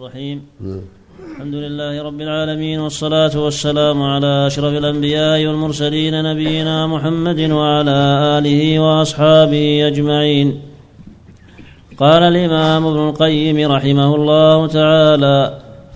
الرحيم. 0.00 0.38
الحمد 1.30 1.54
لله 1.54 2.02
رب 2.02 2.20
العالمين 2.20 2.78
والصلاة 2.80 3.34
والسلام 3.44 4.02
على 4.02 4.46
أشرف 4.46 4.72
الأنبياء 4.82 5.46
والمرسلين 5.46 6.14
نبينا 6.24 6.86
محمد 6.86 7.40
وعلى 7.50 7.98
آله 8.38 8.62
وأصحابه 8.84 9.66
أجمعين. 9.90 10.60
قال 11.98 12.22
الإمام 12.22 12.86
ابن 12.86 13.08
القيم 13.08 13.72
رحمه 13.72 14.10
الله 14.16 14.66
تعالى 14.66 15.38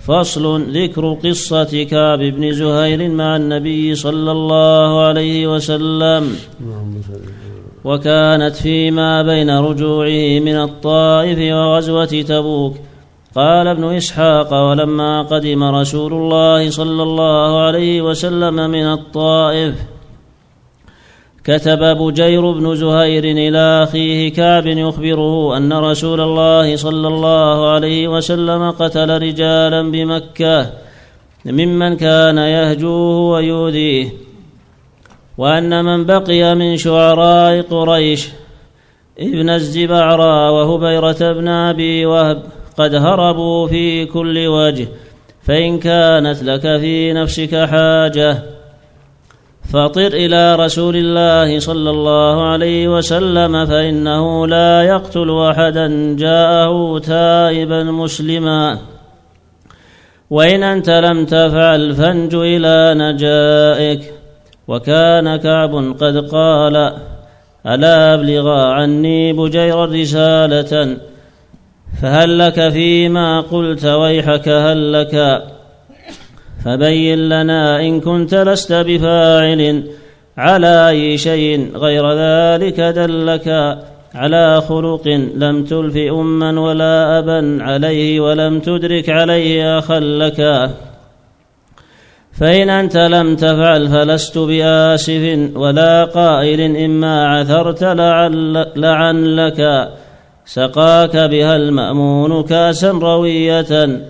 فصل 0.07 0.45
ذكر 0.79 1.13
قصة 1.25 1.83
كعب 1.91 2.19
بن 2.19 2.51
زهير 2.51 3.09
مع 3.09 3.35
النبي 3.35 3.95
صلى 3.95 4.31
الله 4.31 4.89
عليه 5.07 5.47
وسلم. 5.53 6.23
وكانت 7.83 8.55
فيما 8.55 9.23
بين 9.23 9.49
رجوعه 9.49 10.39
من 10.47 10.57
الطائف 10.67 11.39
وغزوة 11.39 12.13
تبوك. 12.31 12.75
قال 13.35 13.67
ابن 13.67 13.83
إسحاق 13.83 14.53
ولما 14.53 15.21
قدم 15.21 15.63
رسول 15.63 16.13
الله 16.13 16.69
صلى 16.69 17.03
الله 17.03 17.61
عليه 17.61 18.01
وسلم 18.01 18.55
من 18.55 18.85
الطائف 18.93 19.75
كتب 21.43 21.79
بجير 21.79 22.51
بن 22.51 22.75
زهير 22.75 23.23
إلى 23.23 23.83
أخيه 23.83 24.33
كعب 24.33 24.65
يخبره 24.67 25.57
أن 25.57 25.73
رسول 25.73 26.21
الله 26.21 26.75
صلى 26.75 27.07
الله 27.07 27.69
عليه 27.69 28.07
وسلم 28.07 28.71
قتل 28.71 29.21
رجالا 29.21 29.91
بمكة 29.91 30.73
ممن 31.45 31.97
كان 31.97 32.37
يهجوه 32.37 33.17
ويؤذيه 33.31 34.09
وأن 35.37 35.85
من 35.85 36.05
بقي 36.05 36.55
من 36.55 36.77
شعراء 36.77 37.61
قريش 37.61 38.29
ابن 39.19 39.49
الزبعرى 39.49 40.49
وهبيرة 40.49 41.33
بن 41.33 41.47
أبي 41.47 42.05
وهب 42.05 42.43
قد 42.77 42.95
هربوا 42.95 43.67
في 43.67 44.05
كل 44.05 44.47
وجه 44.47 44.87
فإن 45.43 45.79
كانت 45.79 46.43
لك 46.43 46.61
في 46.61 47.13
نفسك 47.13 47.55
حاجة 47.55 48.55
فطر 49.73 50.07
إلى 50.07 50.55
رسول 50.55 50.95
الله 50.95 51.59
صلى 51.59 51.89
الله 51.89 52.47
عليه 52.47 52.87
وسلم 52.87 53.65
فإنه 53.65 54.47
لا 54.47 54.83
يقتل 54.83 55.39
أحدا 55.39 56.15
جاءه 56.15 56.99
تائبا 56.99 57.83
مسلما. 57.83 58.79
وإن 60.29 60.63
أنت 60.63 60.89
لم 60.89 61.25
تفعل 61.25 61.93
فانج 61.93 62.35
إلى 62.35 62.93
نجائك. 62.97 64.13
وكان 64.67 65.35
كعب 65.35 65.95
قد 66.01 66.29
قال 66.29 66.75
ألا 67.65 68.13
أبلغ 68.13 68.49
عني 68.49 69.33
بجير 69.33 69.89
رسالة 70.01 70.97
فهل 72.01 72.39
لك 72.39 72.69
فيما 72.69 73.41
قلت 73.41 73.85
ويحك 73.85 74.49
هل 74.49 74.93
لك 74.93 75.43
فبين 76.65 77.29
لنا 77.29 77.81
إن 77.81 78.01
كنت 78.01 78.35
لست 78.35 78.73
بفاعل 78.73 79.83
على 80.37 80.89
أي 80.89 81.17
شيء 81.17 81.71
غير 81.75 82.11
ذلك 82.11 82.79
دلك 82.79 83.77
على 84.15 84.61
خلق 84.61 85.07
لم 85.35 85.63
تلف 85.63 85.97
أما 85.97 86.59
ولا 86.59 87.19
أبا 87.19 87.57
عليه 87.61 88.19
ولم 88.19 88.59
تدرك 88.59 89.09
عليه 89.09 89.77
أخا 89.79 89.99
لك. 89.99 90.69
فإن 92.39 92.69
أنت 92.69 92.97
لم 92.97 93.35
تفعل 93.35 93.87
فلست 93.87 94.37
بآسف 94.37 95.49
ولا 95.55 96.03
قائل 96.03 96.61
إما 96.61 97.27
عثرت 97.27 97.83
لعل, 97.83 99.37
لك. 99.37 99.89
سقاك 100.45 101.17
بها 101.17 101.55
المأمون 101.55 102.43
كاسا 102.43 102.91
روية 102.91 104.01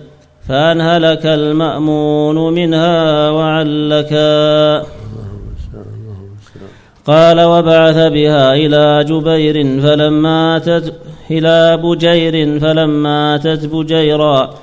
فأنهلك 0.48 1.26
المأمون 1.26 2.54
منها 2.54 3.30
وعلكا 3.30 4.86
قال 7.06 7.40
وبعث 7.40 7.96
بها 7.96 8.54
إلى 8.54 9.04
جبير 9.04 9.80
فلما 9.80 10.56
أتت 10.56 10.94
إلى 11.30 11.76
بجير 11.76 12.60
فلما 12.60 13.34
أتت 13.34 13.66
بجيرا. 13.66 14.54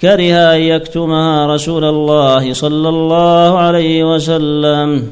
كره 0.00 0.54
أن 0.54 0.60
يكتمها 0.60 1.54
رسول 1.54 1.84
الله 1.84 2.52
صلى 2.52 2.88
الله 2.88 3.58
عليه 3.58 4.14
وسلم. 4.14 5.06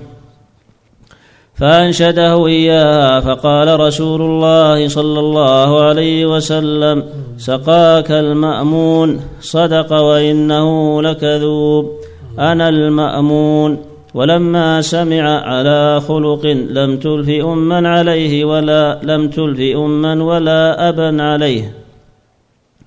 فأنشده 1.58 2.46
إياها 2.46 3.20
فقال 3.20 3.80
رسول 3.80 4.22
الله 4.22 4.88
صلى 4.88 5.20
الله 5.20 5.82
عليه 5.82 6.26
وسلم 6.26 7.04
سقاك 7.38 8.10
المأمون 8.10 9.20
صدق 9.40 9.92
وإنه 9.92 11.02
لكذوب. 11.02 11.90
أنا 12.38 12.68
المأمون. 12.68 13.78
ولما 14.14 14.80
سمع 14.80 15.22
على 15.22 16.00
خلق 16.00 16.46
لم 16.46 16.98
تلف 16.98 17.28
أما 17.28 17.88
عليه 17.88 18.44
ولا 18.44 19.00
لم 19.02 19.28
تلف 19.28 19.76
أما 19.76 20.24
ولا 20.24 20.88
أبا 20.88 21.22
عليه. 21.22 21.72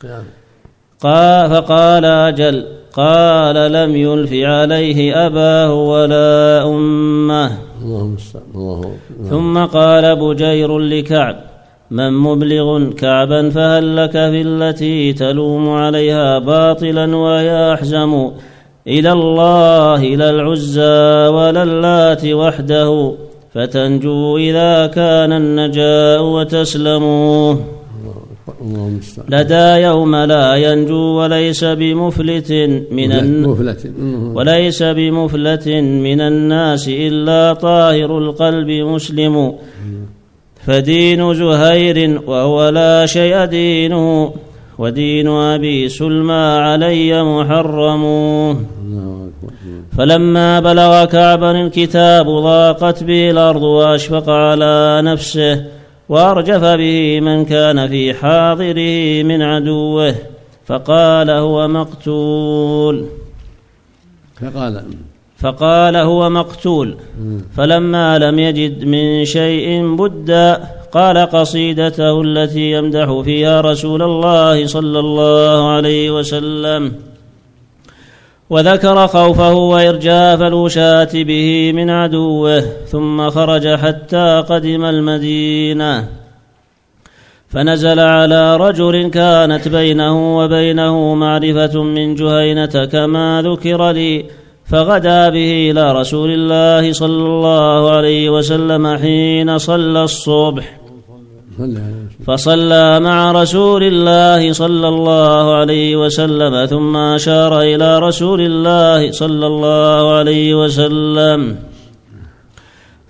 قال 0.03 0.23
فقال 1.49 2.05
أجل 2.05 2.78
قال 2.93 3.71
لم 3.71 3.95
يلف 3.95 4.33
عليه 4.33 5.25
أباه 5.27 5.73
ولا 5.73 6.63
أمه. 6.65 7.51
ثم 9.29 9.57
قال 9.65 10.15
بجير 10.15 10.79
لكعب 10.79 11.35
من 11.91 12.13
مبلغ 12.13 12.89
كعبا 12.91 13.49
فهل 13.49 13.97
لك 13.97 14.11
في 14.11 14.41
التي 14.41 15.13
تلوم 15.13 15.69
عليها 15.69 16.39
باطلا 16.39 17.15
وهي 17.15 17.73
أحزم 17.73 18.31
إلى 18.87 19.11
الله 19.11 19.95
إلى 19.95 20.29
العزى 20.29 21.27
ولا 21.27 21.63
اللات 21.63 22.25
وحده 22.25 23.13
فتنجو 23.53 24.37
إذا 24.37 24.87
كان 24.87 25.31
النجاء 25.33 26.23
وتسلموا 26.23 27.55
لدى 29.29 29.83
يوم 29.83 30.15
لا 30.15 30.55
ينجو 30.55 30.95
وليس 30.95 31.63
بمفلت 31.63 32.51
من 32.91 33.41
مفلت 33.43 33.91
وليس 34.33 34.83
بمفلت 34.83 35.67
من 36.05 36.21
الناس 36.21 36.87
إلا 36.87 37.53
طاهر 37.53 38.17
القلب 38.17 38.69
مسلم. 38.69 39.53
فدين 40.65 41.33
زهير 41.33 42.21
وهو 42.27 42.69
لا 42.69 43.05
شيء 43.05 43.45
دينه 43.45 44.33
ودين 44.77 45.27
أبي 45.27 45.89
سلمى 45.89 46.33
علي 46.33 47.23
محرم. 47.23 48.03
فلما 49.97 50.59
بلغ 50.59 51.05
كعبا 51.05 51.51
الكتاب 51.51 52.25
ضاقت 52.25 53.03
به 53.03 53.31
الأرض 53.31 53.63
وأشفق 53.63 54.29
على 54.29 55.01
نفسه. 55.03 55.78
وارجف 56.09 56.63
به 56.63 57.19
من 57.19 57.45
كان 57.45 57.87
في 57.87 58.13
حاضره 58.13 59.23
من 59.23 59.41
عدوه 59.41 60.15
فقال 60.65 61.29
هو 61.29 61.67
مقتول. 61.67 63.05
فقال. 64.41 64.83
فقال 65.37 65.95
هو 65.95 66.29
مقتول. 66.29 66.95
فلما 67.57 68.17
لم 68.17 68.39
يجد 68.39 68.85
من 68.85 69.25
شيء 69.25 69.95
بدا 69.95 70.63
قال 70.91 71.17
قصيدته 71.17 72.21
التي 72.21 72.71
يمدح 72.71 73.21
فيها 73.25 73.61
رسول 73.61 74.01
الله 74.01 74.65
صلى 74.65 74.99
الله 74.99 75.69
عليه 75.69 76.11
وسلم 76.11 77.08
وذكر 78.49 79.07
خوفه 79.07 79.53
وإرجاف 79.53 80.41
الوشاة 80.41 81.09
به 81.13 81.71
من 81.71 81.89
عدوه 81.89 82.63
ثم 82.85 83.29
خرج 83.29 83.67
حتى 83.67 84.43
قدم 84.49 84.85
المدينة. 84.85 86.07
فنزل 87.49 87.99
على 87.99 88.57
رجل 88.57 89.09
كانت 89.09 89.67
بينه 89.67 90.37
وبينه 90.37 91.15
معرفة 91.15 91.83
من 91.83 92.15
جهينة 92.15 92.85
كما 92.91 93.41
ذكر 93.45 93.91
لي 93.91 94.25
فغدا 94.65 95.29
به 95.29 95.71
إلى 95.71 95.91
رسول 95.91 96.31
الله 96.31 96.93
صلى 96.93 97.23
الله 97.25 97.91
عليه 97.91 98.29
وسلم 98.29 98.97
حين 98.97 99.57
صلى 99.57 100.03
الصبح. 100.03 100.78
فصلى 102.25 102.99
مع 102.99 103.31
رسول 103.31 103.83
الله 103.83 104.53
صلى 104.53 104.87
الله 104.87 105.53
عليه 105.53 105.95
وسلم 105.95 106.65
ثم 106.65 106.97
أشار 106.97 107.61
إلى 107.61 107.99
رسول 107.99 108.41
الله 108.41 109.11
صلى 109.11 109.47
الله 109.47 110.11
عليه 110.11 110.63
وسلم. 110.63 111.57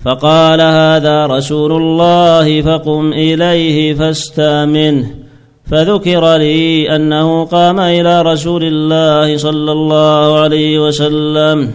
فقال 0.05 0.61
هذا 0.61 1.25
رسول 1.25 1.71
الله 1.71 2.61
فقم 2.61 3.13
إليه 3.13 3.93
فاستامنه 3.93 5.15
فذكر 5.65 6.35
لي 6.35 6.95
أنه 6.95 7.45
قام 7.45 7.79
إلى 7.79 8.21
رسول 8.21 8.63
الله 8.63 9.37
صلى 9.37 9.71
الله 9.71 10.39
عليه 10.39 10.79
وسلم 10.87 11.71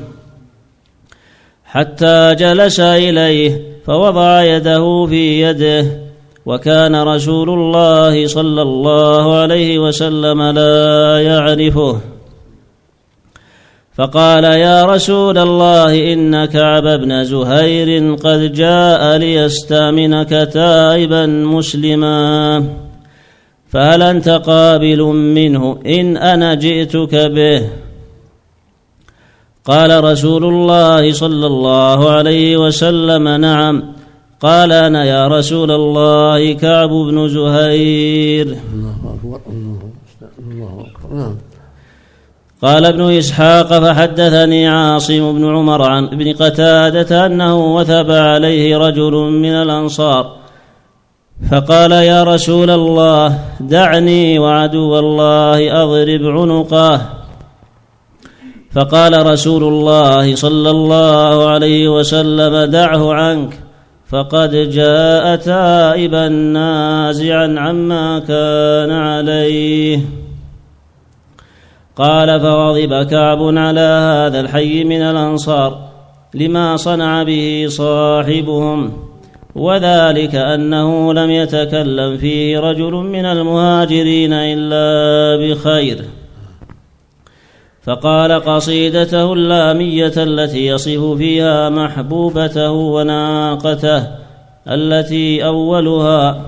حتى 1.65 2.35
جلس 2.39 2.81
إليه 2.81 3.63
فوضع 3.87 4.43
يده 4.43 5.07
في 5.07 5.43
يده 5.43 6.04
وكان 6.47 7.03
رسول 7.03 7.51
الله 7.51 8.27
صلى 8.27 8.63
الله 8.63 9.37
عليه 9.37 9.79
وسلم 9.79 10.43
لا 10.43 11.21
يعرفه. 11.21 12.01
فقال 13.95 14.45
يا 14.45 14.85
رسول 14.85 15.39
الله 15.39 16.13
إن 16.13 16.45
كعب 16.45 16.83
بن 16.83 17.25
زهير 17.25 18.15
قد 18.15 18.53
جاء 18.53 19.17
ليستأمنك 19.17 20.31
تائبا 20.53 21.27
مسلما. 21.27 22.65
فهل 23.69 24.03
أنت 24.03 24.29
قابل 24.29 25.03
منه 25.37 25.79
إن 25.87 26.17
أنا 26.17 26.55
جئتك 26.55 27.15
به؟ 27.15 27.69
قال 29.65 30.05
رسول 30.05 30.45
الله 30.45 31.13
صلى 31.13 31.47
الله 31.47 32.11
عليه 32.11 32.57
وسلم 32.57 33.29
نعم. 33.29 33.95
قال 34.45 34.73
أنا 34.73 35.05
يا 35.05 35.29
رسول 35.29 35.71
الله 35.71 36.53
كعب 36.53 36.89
بن 36.89 37.29
زهير. 37.29 38.47
الله 38.47 38.97
أكبر 39.15 39.41
الله 40.39 40.87
أكبر 40.87 41.17
نعم 41.17 41.37
قال 42.63 42.85
ابن 42.87 43.03
إسحاق 43.13 43.69
فحدثني 43.69 44.69
عاصم 44.69 45.33
بن 45.33 45.57
عمر 45.57 45.83
عن 45.83 46.05
ابن 46.05 46.33
قتادة 46.33 47.27
أنه 47.27 47.77
وثب 47.77 48.11
عليه 48.11 48.79
رجل 48.79 49.13
من 49.13 49.55
الأنصار 49.55 50.37
فقال 51.51 51.93
يا 51.93 52.25
رسول 52.25 52.71
الله 52.71 53.39
دعني 53.61 54.39
وعدو 54.39 54.99
الله 54.99 55.83
أضرب 55.83 56.23
عنقه. 56.37 57.01
فقال 58.73 59.27
رسول 59.27 59.65
الله 59.65 60.35
صلى 60.35 60.71
الله 60.71 61.49
عليه 61.49 61.89
وسلم 61.89 62.71
دعه 62.71 63.13
عنك. 63.13 63.64
فقد 64.09 64.51
جاء 64.71 65.37
تائبا 65.37 66.29
نازعا 66.29 67.55
عما 67.59 68.19
كان 68.19 68.91
عليه. 68.91 70.01
قال 71.97 72.41
فغضب 72.41 73.03
كعب 73.03 73.43
على 73.43 73.81
هذا 73.81 74.41
الحي 74.41 74.85
من 74.85 75.03
الأنصار 75.03 75.89
لما 76.35 76.77
صنع 76.77 77.23
به 77.23 77.67
صاحبهم 77.69 78.93
وذلك 79.55 80.35
أنه 80.35 81.13
لم 81.13 81.31
يتكلم 81.31 82.17
فيه 82.17 82.59
رجل 82.59 82.93
من 82.93 83.25
المهاجرين 83.25 84.33
إلا 84.33 85.37
بخير. 85.37 86.05
فقال 87.85 88.33
قصيدته 88.33 89.33
اللامية 89.33 90.13
التي 90.17 90.67
يصف 90.67 91.05
فيها 91.19 91.69
محبوبته 91.69 92.71
وناقته 92.71 94.07
التي 94.69 95.45
أولها 95.45 96.41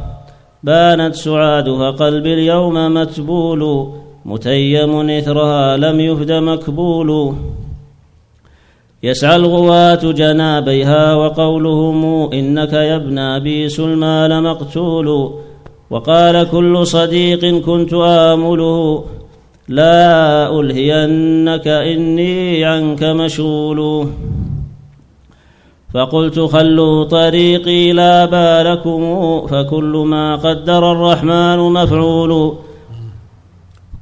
بانت 0.63 1.15
سعادها 1.15 1.91
قلبي 1.91 2.35
اليوم 2.35 2.95
متبول 2.95 3.93
متيم 4.25 5.11
إثرها 5.11 5.77
لم 5.77 6.01
يفد 6.01 6.33
مكبول. 6.33 7.35
يسعى 9.03 9.37
الغواة 9.37 10.13
جنابيها 10.13 11.15
وقولهم 11.15 12.33
إنك 12.33 12.73
يا 12.73 12.97
ابن 12.97 13.19
أبي 13.19 13.69
سلمى 13.69 14.29
لمقتول 14.31 15.31
وقال 15.91 16.51
كل 16.51 16.87
صديق 16.87 17.61
كنت 17.61 17.95
آمله 17.95 19.05
لا 19.69 20.61
ألهينك 20.61 21.69
إني 21.69 22.65
عنك 22.65 23.03
مشغول. 23.03 24.09
فقلت 25.95 26.41
خلوا 26.41 27.05
طريقي 27.05 27.93
لا 27.93 28.25
بالكم 28.25 29.01
فكل 29.47 30.05
ما 30.07 30.37
قدر 30.37 30.93
الرحمن 30.93 31.59
مفعول. 31.59 32.55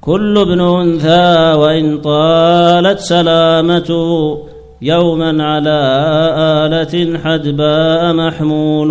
كل 0.00 0.38
ابن 0.38 0.60
أنثى 0.60 1.54
وإن 1.58 2.00
طالت 2.00 2.98
سلامته 2.98 4.38
يوما 4.82 5.44
على 5.44 5.78
آلة 6.64 7.18
حدباء 7.18 8.12
محمول. 8.12 8.90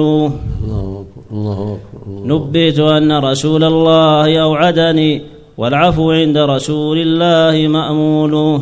الله 1.31 1.77
أكبر. 1.77 2.25
نبيت 2.25 2.79
أن 2.79 3.11
رسول 3.11 3.63
الله 3.63 4.37
أوعدني 4.37 5.32
والعفو 5.57 6.11
عند 6.11 6.37
رسول 6.37 6.97
الله 6.97 7.67
مأمول. 7.67 8.61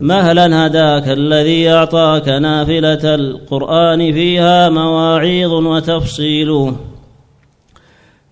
مهلا 0.00 0.66
هداك 0.66 1.08
الذي 1.08 1.70
أعطاك 1.70 2.28
نافلة 2.28 3.14
القرآن 3.14 4.12
فيها 4.12 4.68
مواعيظ 4.68 5.52
وتفصيل. 5.52 6.72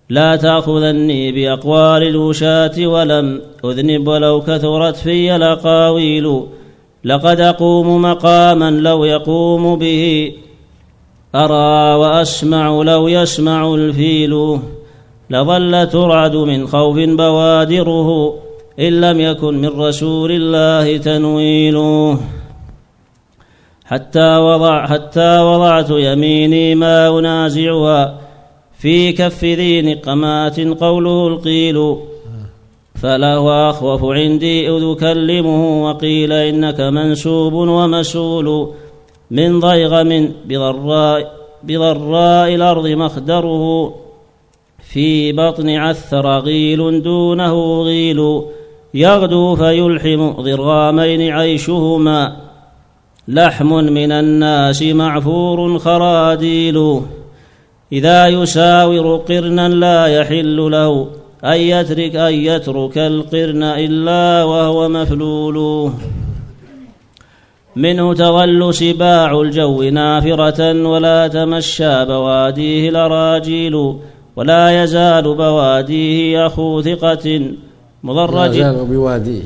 لا 0.09 0.35
تأخذني 0.35 1.31
بأقوال 1.31 2.03
الوشاة 2.03 2.87
ولم 2.87 3.41
أذنب 3.65 4.07
ولو 4.07 4.41
كثرت 4.41 4.95
في 4.95 5.35
الأقاويل. 5.35 6.41
لقد 7.03 7.39
أقوم 7.39 8.01
مقاما 8.01 8.71
لو 8.71 9.05
يقوم 9.05 9.75
به. 9.79 10.33
أرى 11.35 11.95
وأسمع 11.95 12.81
لو 12.81 13.07
يسمع 13.07 13.75
الفيل. 13.75 14.59
لظل 15.29 15.87
ترعد 15.89 16.35
من 16.35 16.67
خوف 16.67 16.97
بوادره 16.97 18.35
إن 18.79 19.01
لم 19.01 19.19
يكن 19.19 19.61
من 19.61 19.81
رسول 19.81 20.31
الله 20.31 20.97
تنويل 20.97 21.77
حتى 23.85 24.37
وضع 24.37 24.87
حتى 24.87 25.39
وضعت 25.39 25.89
يميني 25.89 26.75
ما 26.75 27.19
أنازعها 27.19 28.17
في 28.79 29.11
كف 29.11 29.43
ذي 29.43 29.81
نقمات 29.81 30.59
قوله 30.59 31.27
القيل. 31.27 31.95
فله 32.95 33.69
أخوف 33.69 34.03
عندي 34.03 34.69
إذ 34.69 34.83
أكلمه 34.83 35.83
وقيل 35.85 36.33
إنك 36.33 36.79
منسوب 36.81 37.53
ومسؤول 37.53 38.71
من 39.31 39.59
ضيغم 39.59 40.31
بضراء 40.45 41.35
بضراء 41.63 42.55
الأرض 42.55 42.87
مخدره. 42.87 43.93
في 44.89 45.31
بطن 45.31 45.69
عثر 45.69 46.39
غيل 46.39 47.03
دونه 47.03 47.81
غيل 47.81 48.41
يغدو 48.93 49.55
فيلحم 49.55 50.29
ضرامين 50.29 51.31
عيشهما 51.31 52.37
لحم 53.27 53.73
من 53.73 54.11
الناس 54.11 54.83
معفور 54.83 55.79
خراديل 55.79 57.01
إذا 57.91 58.27
يساور 58.27 59.17
قرنا 59.17 59.69
لا 59.69 60.07
يحل 60.07 60.57
له 60.71 61.07
أن 61.43 61.57
يترك 61.57 62.15
أن 62.15 62.33
يترك 62.33 62.97
القرن 62.97 63.63
إلا 63.63 64.43
وهو 64.43 64.89
مفلول. 64.89 65.91
منه 67.75 68.13
تظل 68.13 68.73
سباع 68.73 69.41
الجو 69.41 69.83
نافرة 69.83 70.87
ولا 70.87 71.27
تمشى 71.27 72.05
بواديه 72.05 72.89
الأراجيل. 72.89 73.95
ولا 74.35 74.83
يزال 74.83 75.23
بواديه 75.35 76.45
أخو 76.47 76.81
ثقة 76.81 77.41
مضرج. 78.03 78.57
لا 78.57 78.69
يزال 78.69 78.85
بواديه. 78.85 79.43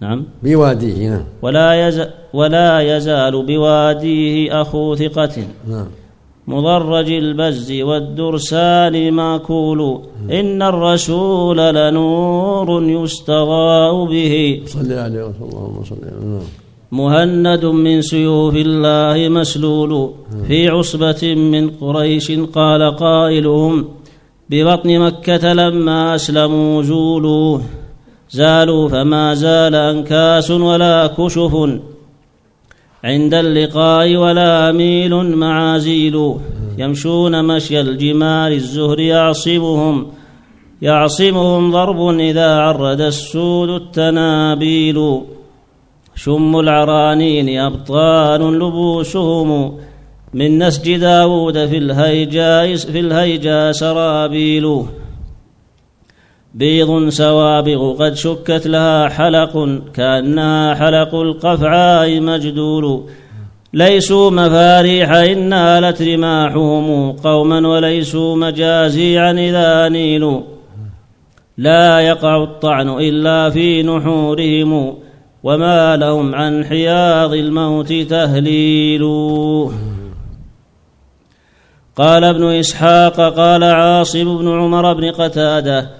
نعم. 0.00 0.24
بواديه 0.42 1.08
نعم. 1.08 1.24
ولا 1.42 1.88
يزال 1.88 2.10
ولا 2.32 2.96
يزال 2.96 3.46
بواديه 3.46 4.62
أخو 4.62 4.94
ثقة 4.94 5.36
نعم. 5.68 5.86
مضرج 6.48 7.10
البز 7.10 7.72
والدرسان 7.72 9.12
ماكول. 9.12 10.00
إن 10.30 10.62
الرسول 10.62 11.58
لنور 11.58 12.82
يستضاء 12.82 14.04
به. 14.04 14.62
صل 14.66 14.92
عليه 14.92 15.22
وسلم 15.22 15.48
اللهم 15.48 15.84
صل 15.84 15.96
عليه 16.02 16.65
مهند 16.98 17.64
من 17.64 18.02
سيوف 18.02 18.54
الله 18.56 19.28
مسلول 19.28 19.92
في 20.46 20.68
عصبة 20.68 21.34
من 21.34 21.70
قريش 21.70 22.32
قال 22.32 22.96
قائلهم 22.96 23.74
ببطن 24.50 24.98
مكة 24.98 25.52
لما 25.52 26.14
أسلموا 26.14 26.82
زولوا. 26.82 27.58
زالوا 28.30 28.88
فما 28.88 29.34
زال 29.34 29.74
أنكاس 29.74 30.50
ولا 30.50 31.06
كشف 31.06 31.54
عند 33.04 33.34
اللقاء 33.34 34.16
ولا 34.16 34.72
ميل 34.72 35.36
معازيل. 35.36 36.34
يمشون 36.78 37.44
مشي 37.44 37.80
الجمال 37.80 38.52
الزهر 38.52 39.00
يعصمهم 39.00 40.06
يعصمهم 40.82 41.70
ضرب 41.72 42.00
إذا 42.20 42.50
عرد 42.56 43.00
السود 43.00 43.68
التنابيل. 43.68 44.98
شم 46.16 46.58
العرانين 46.58 47.60
أبطال 47.60 48.58
لبوسهم 48.58 49.78
من 50.34 50.58
نسج 50.58 50.96
داود 50.96 51.66
في 51.66 51.78
الهيجا 51.78 52.76
في 52.76 53.00
الهيجا 53.00 53.72
سرابيل. 53.72 54.82
بيض 56.54 57.08
سوابغ 57.08 57.92
قد 57.92 58.14
شكت 58.14 58.66
لها 58.66 59.08
حلق 59.08 59.80
كأنها 59.94 60.74
حلق 60.74 61.14
القفعاء 61.14 62.20
مجدول. 62.20 63.04
ليسوا 63.72 64.30
مفاريح 64.30 65.10
إن 65.10 65.48
نالت 65.48 66.02
رماحهم 66.02 67.12
قوما 67.12 67.68
وليسوا 67.68 68.36
مجازيعا 68.36 69.32
إذا 69.32 69.88
نيلوا. 69.88 70.40
لا 71.58 72.00
يقع 72.00 72.42
الطعن 72.42 72.88
إلا 72.88 73.50
في 73.50 73.82
نحورهم. 73.82 75.05
وما 75.42 75.96
لهم 75.96 76.34
عن 76.34 76.64
حياض 76.64 77.32
الموت 77.32 77.92
تهليل 77.92 79.02
قال 81.96 82.24
ابن 82.24 82.44
إسحاق 82.44 83.20
قال 83.20 83.64
عاصم 83.64 84.38
بن 84.38 84.48
عمر 84.48 84.92
بن 84.92 85.10
قتادة 85.10 85.90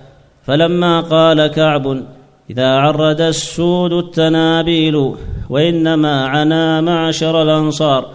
فلما 0.45 1.01
قال 1.01 1.47
كعب 1.47 2.03
إذا 2.51 2.69
عرد 2.69 3.21
السود 3.21 3.93
التنابيل 3.93 5.15
وإنما 5.51 6.27
عنا 6.27 6.81
معشر 6.81 7.43
الأنصار 7.43 8.11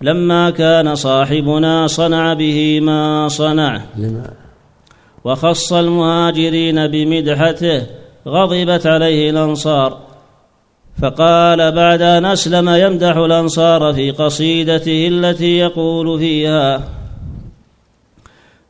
لما 0.00 0.50
كان 0.50 0.94
صاحبنا 0.94 1.86
صنع 1.86 2.34
به 2.34 2.80
ما 2.80 3.28
صنع 3.28 3.80
وخص 5.24 5.72
المهاجرين 5.72 6.86
بمدحته 6.86 7.86
غضبت 8.28 8.86
عليه 8.86 9.30
الأنصار 9.30 9.98
فقال 11.02 11.72
بعد 11.72 12.02
أن 12.02 12.24
أسلم 12.24 12.68
يمدح 12.68 13.16
الأنصار 13.16 13.92
في 13.92 14.10
قصيدته 14.10 15.08
التي 15.08 15.58
يقول 15.58 16.18
فيها 16.18 16.88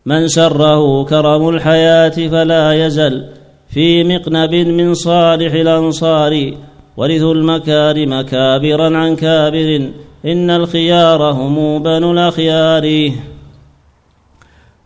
من 0.06 0.28
سره 0.28 1.04
كرم 1.04 1.48
الحياة 1.48 2.08
فلا 2.08 2.72
يزل 2.72 3.24
في 3.68 4.04
مقنب 4.04 4.54
من 4.54 4.94
صالح 4.94 5.52
الأنصار 5.52 6.54
ورثوا 6.96 7.34
المكارم 7.34 8.20
كابرا 8.20 8.96
عن 8.96 9.16
كابر 9.16 9.88
إن 10.24 10.50
الخيار 10.50 11.22
هم 11.22 11.82
بنو 11.82 12.12
الأخيار 12.12 13.12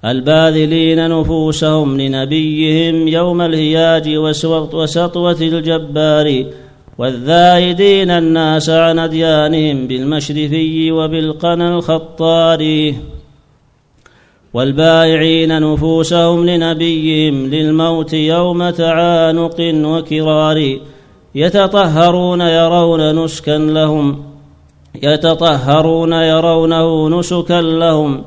الباذلين 0.04 1.20
نفوسهم 1.20 2.00
لنبيهم 2.00 3.08
يوم 3.08 3.40
الهياج 3.40 4.16
وسطوة 4.16 5.36
الجبار 5.40 6.44
والذائدين 6.98 8.10
الناس 8.10 8.70
عن 8.70 8.98
أديانهم 8.98 9.86
بالمشرفي 9.86 10.92
وبالقنا 10.92 11.74
الخطار 11.74 12.92
والبائعين 14.54 15.60
نفوسهم 15.72 16.46
لنبيهم 16.46 17.46
للموت 17.46 18.12
يوم 18.12 18.70
تعانق 18.70 19.56
وكرار 19.60 20.78
يتطهرون 21.34 22.40
يرون 22.40 23.24
نسكا 23.24 23.58
لهم 23.58 24.24
يتطهرون 25.02 26.12
يرونه 26.12 27.08
نسكا 27.08 27.60
لهم 27.60 28.24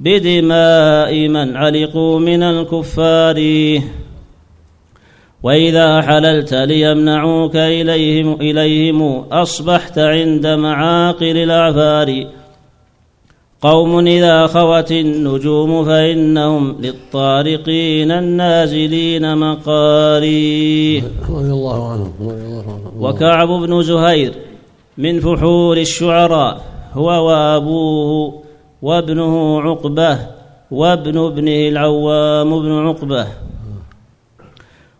بدماء 0.00 1.28
من 1.28 1.56
علقوا 1.56 2.20
من 2.20 2.42
الكفار 2.42 3.38
وإذا 5.42 6.02
حللت 6.02 6.54
ليمنعوك 6.54 7.56
إليهم 7.56 8.40
إليهم 8.40 9.24
أصبحت 9.32 9.98
عند 9.98 10.46
معاقل 10.46 11.36
الأعفار. 11.36 12.26
قوم 13.62 14.06
إذا 14.06 14.46
خوت 14.46 14.92
النجوم 14.92 15.84
فإنهم 15.84 16.76
للطارقين 16.80 18.10
النازلين 18.10 19.36
مقاري 19.38 20.98
رضي 21.30 21.50
الله 21.50 21.90
عنهم 21.92 22.12
وكعب 22.98 23.48
بن 23.48 23.82
زهير 23.82 24.34
من 24.98 25.20
فحول 25.20 25.78
الشعراء 25.78 26.60
هو 26.92 27.26
وأبوه 27.26 28.42
وابنه 28.82 29.60
عقبة 29.60 30.18
وابن 30.70 31.18
ابنه 31.18 31.68
العوام 31.68 32.62
بن 32.62 32.72
عقبة. 32.72 33.26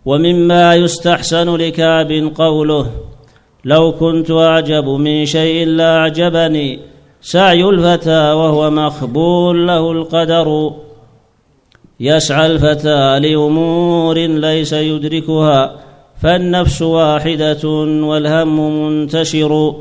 ومما 0.06 0.74
يستحسن 0.74 1.56
لكعب 1.56 2.12
قوله 2.34 2.86
لو 3.64 3.92
كنت 3.92 4.30
أعجب 4.30 4.88
من 4.88 5.26
شيء 5.26 5.66
لأعجبني 5.66 6.80
سعي 7.20 7.64
الفتى 7.64 8.32
وهو 8.32 8.70
مخبول 8.70 9.66
له 9.66 9.92
القدر. 9.92 10.72
يسعى 12.00 12.46
الفتى 12.46 13.18
لأمور 13.20 14.18
ليس 14.18 14.72
يدركها 14.72 15.76
فالنفس 16.22 16.82
واحدة 16.82 17.68
والهم 18.08 18.86
منتشر 18.86 19.74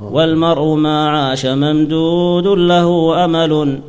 والمرء 0.00 0.74
ما 0.74 1.08
عاش 1.08 1.46
ممدود 1.46 2.46
له 2.46 3.24
أمل. 3.24 3.80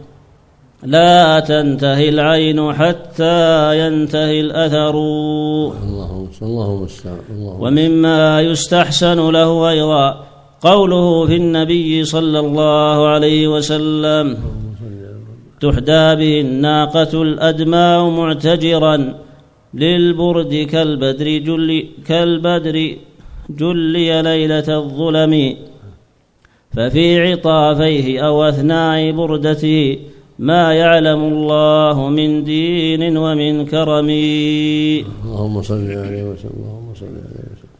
لا 0.88 1.39
تنتهي 1.39 2.10
العين 2.10 2.74
حتى 2.74 3.39
ينتهي 3.82 4.39
الأثر. 4.39 4.96
اللهم 5.84 6.27
اللهم 6.41 7.62
ومما 7.63 8.41
يستحسن 8.41 9.20
له 9.38 9.70
أيضا 9.70 10.08
قوله 10.62 11.25
في 11.25 11.36
النبي 11.36 12.03
صلى 12.03 12.39
الله 12.39 13.08
عليه 13.08 13.48
وسلم 13.48 14.25
تحدى 15.62 16.06
به 16.20 16.34
الناقة 16.41 17.13
الأدماء 17.22 18.10
معتجرا 18.10 18.96
للبرد 19.74 20.53
كالبدر 20.72 21.27
جل 21.48 21.70
كالبدر 22.08 22.77
جلي 23.50 24.22
ليلة 24.22 24.70
الظلم. 24.82 25.34
ففي 26.75 27.06
عطافيه 27.25 28.20
أو 28.27 28.44
أثناء 28.44 29.12
بردته 29.12 29.98
ما 30.39 30.74
يعلم 30.74 31.20
الله 31.24 32.10
من 32.10 32.44
دين 32.44 33.17
ومن 33.17 33.65
كرم. 33.65 34.10
اللهم 35.25 35.62
صل 35.62 35.91
عليه 35.91 36.24
وسلم 36.24 36.58
اللهم 36.58 36.94
صل 36.96 37.06
عليه 37.06 37.48
وسلم. 37.53 37.77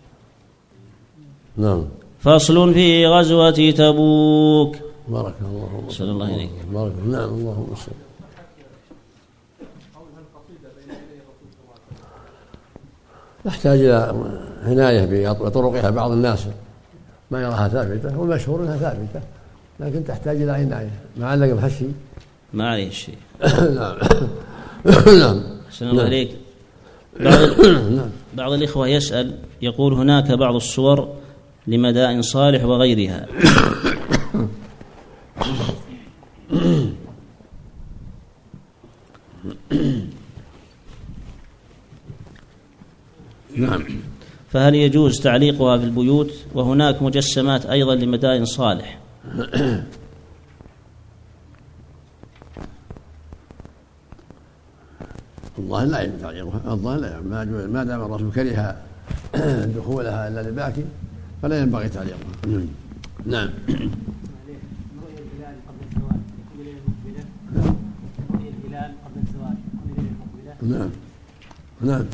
نعم. 1.58 1.86
فصل 2.20 2.74
في 2.74 3.08
غزوة 3.08 3.72
تبوك. 3.72 4.76
بارك 5.08 5.36
الله 5.42 5.84
صلى 5.90 6.12
الله 6.12 6.34
عليك 6.34 6.50
بارك 6.74 6.94
نعم 7.08 7.30
اللهم 7.30 7.76
صل. 7.76 7.92
تحتاج 13.46 13.80
إلى 13.80 14.14
عناية 14.64 15.32
بطرقها 15.32 15.90
بعض 15.90 16.12
الناس. 16.12 16.48
ما 17.32 17.42
يراها 17.42 17.68
ثابتة 17.68 18.20
والمشهور 18.20 18.64
أنها 18.64 18.78
ثابتة 18.78 19.22
لكن 19.80 20.04
تحتاج 20.04 20.42
إلى 20.42 20.52
عناية. 20.52 20.92
ما 21.18 21.28
علق 21.28 21.54
بحشي 21.54 21.86
ما 22.54 22.70
عليه 22.70 22.90
شيء 22.90 23.18
نعم 23.76 23.98
نعم. 25.06 25.58
الله. 25.82 26.04
عليك. 26.04 26.30
بعض, 27.20 27.34
نعم. 27.92 28.10
بعض 28.34 28.52
الإخوة 28.52 28.88
يسأل 28.88 29.38
يقول 29.62 29.94
هناك 29.94 30.32
بعض 30.32 30.56
الصور 30.56 31.16
لمدائن 31.68 32.22
صالح 32.22 32.66
وغيرها. 32.66 33.28
نعم. 43.56 43.86
فهل 44.50 44.76
يجوز 44.76 45.20
تعليقها 45.20 45.78
في 45.78 45.84
البيوت؟ 45.84 46.32
وهناك 46.54 47.02
مجسمات 47.02 47.66
أيضا 47.66 47.96
لمدائن 47.96 48.46
صالح. 48.46 49.00
الظاهر 55.58 55.86
لا 55.86 56.10
تعليقها 56.22 56.62
الظاهر 56.74 57.00
لا 57.00 57.22
ما 57.68 57.84
دام 57.84 58.02
الرسول 58.02 58.32
كره 58.32 58.76
دخولها 59.78 60.28
إلا 60.28 60.50
لباكي 60.50 60.86
فلا 61.42 61.60
ينبغي 61.62 61.90
تعليقها. 61.90 62.20
نعم. 63.26 63.50
نعم. 70.62 70.90
نعم. 71.82 72.06